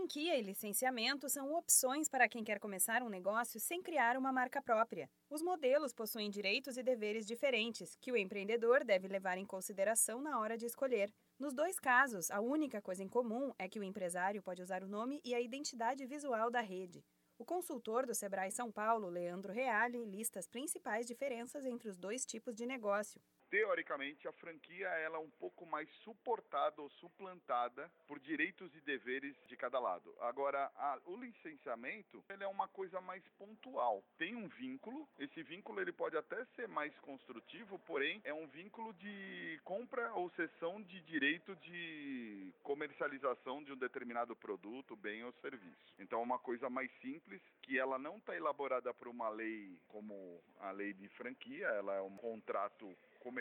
Franquia 0.00 0.34
e 0.38 0.40
licenciamento 0.40 1.28
são 1.28 1.52
opções 1.52 2.08
para 2.08 2.26
quem 2.26 2.42
quer 2.42 2.58
começar 2.58 3.02
um 3.02 3.10
negócio 3.10 3.60
sem 3.60 3.82
criar 3.82 4.16
uma 4.16 4.32
marca 4.32 4.62
própria. 4.62 5.10
Os 5.28 5.42
modelos 5.42 5.92
possuem 5.92 6.30
direitos 6.30 6.78
e 6.78 6.82
deveres 6.82 7.26
diferentes, 7.26 7.98
que 8.00 8.10
o 8.10 8.16
empreendedor 8.16 8.82
deve 8.82 9.06
levar 9.06 9.36
em 9.36 9.44
consideração 9.44 10.22
na 10.22 10.40
hora 10.40 10.56
de 10.56 10.64
escolher. 10.64 11.12
Nos 11.38 11.52
dois 11.52 11.78
casos, 11.78 12.30
a 12.30 12.40
única 12.40 12.80
coisa 12.80 13.04
em 13.04 13.08
comum 13.08 13.52
é 13.58 13.68
que 13.68 13.78
o 13.78 13.84
empresário 13.84 14.42
pode 14.42 14.62
usar 14.62 14.82
o 14.82 14.88
nome 14.88 15.20
e 15.22 15.34
a 15.34 15.40
identidade 15.40 16.06
visual 16.06 16.50
da 16.50 16.62
rede. 16.62 17.04
O 17.38 17.44
consultor 17.44 18.06
do 18.06 18.14
Sebrae 18.14 18.50
São 18.50 18.72
Paulo, 18.72 19.10
Leandro 19.10 19.52
Reale, 19.52 20.06
lista 20.06 20.38
as 20.38 20.48
principais 20.48 21.04
diferenças 21.04 21.66
entre 21.66 21.90
os 21.90 21.98
dois 21.98 22.24
tipos 22.24 22.54
de 22.54 22.64
negócio 22.64 23.20
teoricamente, 23.50 24.26
a 24.28 24.32
franquia 24.32 24.88
ela 24.88 25.16
é 25.16 25.20
um 25.20 25.30
pouco 25.30 25.66
mais 25.66 25.90
suportada 26.04 26.80
ou 26.80 26.88
suplantada 26.90 27.90
por 28.06 28.18
direitos 28.20 28.74
e 28.74 28.80
deveres 28.82 29.36
de 29.48 29.56
cada 29.56 29.78
lado. 29.78 30.14
Agora, 30.20 30.70
a, 30.76 30.98
o 31.06 31.16
licenciamento 31.16 32.24
ele 32.28 32.44
é 32.44 32.48
uma 32.48 32.68
coisa 32.68 33.00
mais 33.00 33.22
pontual. 33.38 34.02
Tem 34.16 34.34
um 34.34 34.48
vínculo, 34.48 35.08
esse 35.18 35.42
vínculo 35.42 35.80
ele 35.80 35.92
pode 35.92 36.16
até 36.16 36.44
ser 36.56 36.68
mais 36.68 36.96
construtivo, 37.00 37.78
porém 37.80 38.20
é 38.24 38.32
um 38.32 38.46
vínculo 38.46 38.92
de 38.94 39.60
compra 39.64 40.12
ou 40.14 40.30
cessão 40.30 40.80
de 40.82 41.00
direito 41.02 41.56
de 41.56 42.52
comercialização 42.62 43.62
de 43.62 43.72
um 43.72 43.76
determinado 43.76 44.36
produto, 44.36 44.94
bem 44.96 45.24
ou 45.24 45.32
serviço. 45.40 45.94
Então, 45.98 46.20
é 46.20 46.22
uma 46.22 46.38
coisa 46.38 46.70
mais 46.70 46.90
simples 47.00 47.42
que 47.62 47.78
ela 47.78 47.98
não 47.98 48.18
está 48.18 48.36
elaborada 48.36 48.94
por 48.94 49.08
uma 49.08 49.28
lei 49.28 49.76
como 49.88 50.40
a 50.60 50.70
lei 50.70 50.92
de 50.92 51.08
franquia, 51.08 51.66
ela 51.66 51.96
é 51.96 52.00
um 52.00 52.16
contrato 52.16 52.96
comercial 53.18 53.39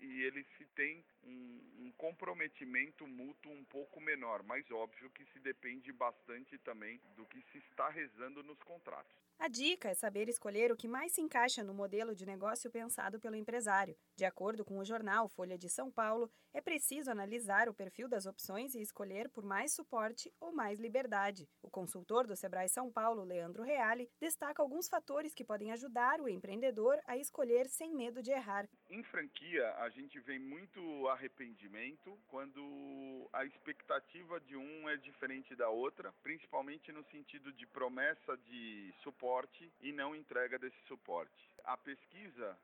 e 0.00 0.22
ele 0.22 0.44
se 0.56 0.64
tem 0.74 1.04
um, 1.22 1.60
um, 1.78 1.92
comprometimento 1.96 3.06
mútuo 3.06 3.52
um 3.52 3.64
pouco 3.64 4.00
menor, 4.00 4.42
mas 4.42 4.70
óbvio 4.70 5.10
que 5.10 5.24
se 5.26 5.40
depende 5.40 5.92
bastante 5.92 6.58
também 6.58 7.00
do 7.16 7.26
que 7.26 7.42
se 7.52 7.58
está 7.58 7.88
rezando 7.88 8.42
nos 8.42 8.62
contratos. 8.62 9.28
A 9.40 9.46
dica 9.46 9.88
é 9.88 9.94
saber 9.94 10.28
escolher 10.28 10.72
o 10.72 10.76
que 10.76 10.88
mais 10.88 11.12
se 11.12 11.20
encaixa 11.20 11.62
no 11.62 11.72
modelo 11.72 12.12
de 12.12 12.26
negócio 12.26 12.68
pensado 12.72 13.20
pelo 13.20 13.36
empresário. 13.36 13.96
De 14.16 14.24
acordo 14.24 14.64
com 14.64 14.78
o 14.78 14.84
jornal 14.84 15.28
Folha 15.28 15.56
de 15.56 15.68
São 15.68 15.92
Paulo, 15.92 16.28
é 16.52 16.60
preciso 16.60 17.08
analisar 17.08 17.68
o 17.68 17.74
perfil 17.74 18.08
das 18.08 18.26
opções 18.26 18.74
e 18.74 18.80
escolher 18.80 19.28
por 19.28 19.44
mais 19.44 19.72
suporte 19.72 20.32
ou 20.40 20.52
mais 20.52 20.80
liberdade. 20.80 21.48
O 21.62 21.70
consultor 21.70 22.26
do 22.26 22.34
Sebrae 22.34 22.68
São 22.68 22.90
Paulo, 22.90 23.22
Leandro 23.22 23.62
Reale, 23.62 24.10
destaca 24.20 24.60
alguns 24.60 24.88
fatores 24.88 25.32
que 25.32 25.44
podem 25.44 25.70
ajudar 25.70 26.20
o 26.20 26.28
empreendedor 26.28 26.98
a 27.06 27.16
escolher 27.16 27.68
sem 27.68 27.94
medo 27.94 28.20
de 28.20 28.32
errar. 28.32 28.68
Em 28.90 29.04
franquia, 29.18 29.74
a 29.78 29.88
gente 29.88 30.20
vê 30.20 30.38
muito 30.38 31.08
arrependimento 31.08 32.16
quando 32.28 33.28
a 33.32 33.44
expectativa 33.44 34.38
de 34.38 34.54
um 34.54 34.88
é 34.88 34.96
diferente 34.96 35.56
da 35.56 35.68
outra, 35.68 36.12
principalmente 36.22 36.92
no 36.92 37.02
sentido 37.06 37.52
de 37.52 37.66
promessa 37.66 38.36
de 38.48 38.94
suporte 39.02 39.68
e 39.80 39.90
não 39.90 40.14
entrega 40.14 40.56
desse 40.56 40.80
suporte. 40.86 41.50
A 41.64 41.76
pesquisa 41.76 42.56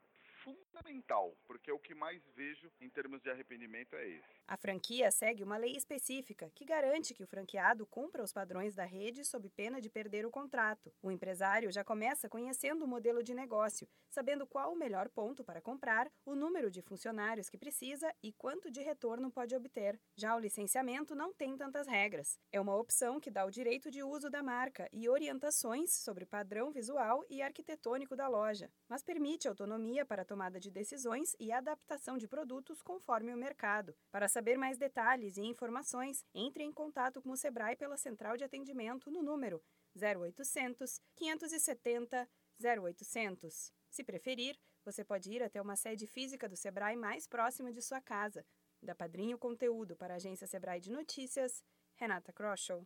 fundamental, 0.45 1.35
porque 1.47 1.73
o 1.73 1.79
que 1.79 1.95
mais 1.95 2.23
vejo 2.37 2.71
em 2.79 2.91
termos 2.91 3.23
de 3.23 3.31
arrependimento 3.31 3.97
é 3.97 4.07
esse. 4.07 4.35
A 4.47 4.59
franquia 4.59 5.11
segue 5.11 5.43
uma 5.43 5.57
lei 5.57 5.73
específica 5.73 6.51
que 6.55 6.67
garante 6.67 7.15
que 7.15 7.25
o 7.25 7.27
franqueado 7.27 7.87
cumpra 7.87 8.23
os 8.23 8.33
padrões 8.33 8.75
da 8.75 8.85
rede 8.85 9.25
sob 9.25 9.49
pena 9.49 9.81
de 9.81 9.89
perder 9.89 10.27
o 10.27 10.31
contrato. 10.31 10.93
O 11.03 11.11
empresário 11.11 11.73
já 11.73 11.83
começa 11.83 12.29
conhecendo 12.29 12.85
o 12.85 12.89
modelo 12.89 13.23
de 13.23 13.33
negócio, 13.33 13.89
sabendo 14.11 14.47
qual 14.47 14.73
o 14.73 14.77
melhor 14.77 15.09
ponto 15.09 15.43
para 15.43 15.63
comprar, 15.63 16.13
o 16.27 16.35
número 16.35 16.71
de 16.71 16.83
funcionários 16.83 17.49
que 17.49 17.57
precisa 17.57 18.15
e 18.23 18.33
quanto 18.33 18.71
de 18.71 18.83
retorno 18.83 19.31
pode 19.31 19.57
obter. 19.57 19.99
Já 20.15 20.37
o 20.37 20.39
licenciamento 20.39 21.15
não 21.15 21.33
tem 21.33 21.57
tantas 21.57 21.87
regras. 21.87 22.39
É 22.53 22.61
uma 22.61 22.77
opção 22.77 23.19
que 23.19 23.31
dá 23.31 23.47
o 23.47 23.51
direito 23.51 23.91
de 23.91 24.03
uso 24.03 24.29
da 24.29 24.43
marca 24.43 24.89
e 24.93 25.09
orientações 25.09 25.95
sobre 25.95 26.27
padrão 26.27 26.71
visual 26.71 27.25
e 27.31 27.41
arquitetônico 27.41 28.15
da 28.15 28.29
loja, 28.29 28.71
mas 28.89 29.03
permite 29.03 29.49
autonomia 29.49 30.05
para 30.05 30.25
tomada 30.35 30.59
de 30.59 30.69
decisões 30.69 31.37
e 31.39 31.53
adaptação 31.53 32.19
de 32.19 32.27
produtos 32.27 32.83
conforme 32.83 33.33
o 33.33 33.37
mercado. 33.37 33.95
Para 34.11 34.27
saber 34.27 34.59
mais 34.59 34.77
detalhes 34.77 35.37
e 35.37 35.43
informações, 35.43 36.25
entre 36.35 36.65
em 36.65 36.73
contato 36.73 37.23
com 37.23 37.31
o 37.31 37.37
Sebrae 37.37 37.77
pela 37.77 37.97
central 37.97 38.37
de 38.37 38.43
atendimento 38.43 39.13
no 39.13 39.23
número 39.23 39.63
0800 39.97 41.01
570 41.15 42.29
0800. 42.61 43.73
Se 43.89 44.03
preferir, 44.03 44.59
você 44.85 45.05
pode 45.05 45.31
ir 45.33 45.41
até 45.41 45.63
uma 45.63 45.77
sede 45.77 46.09
física 46.09 46.49
do 46.49 46.57
Sebrae 46.57 46.97
mais 46.97 47.29
próxima 47.29 47.73
de 47.73 47.81
sua 47.81 48.01
casa. 48.01 48.45
Da 48.83 48.93
Padrinho 48.93 49.39
Conteúdo 49.39 49.95
para 49.95 50.15
a 50.15 50.17
agência 50.17 50.49
Sebrae 50.49 50.81
de 50.81 50.91
Notícias, 50.91 51.63
Renata 51.95 52.33
Kroschel. 52.33 52.85